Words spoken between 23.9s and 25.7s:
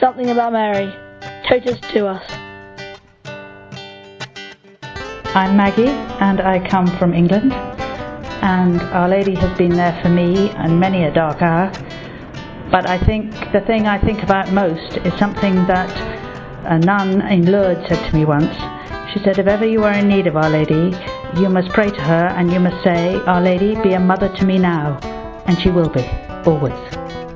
a mother to me now. And she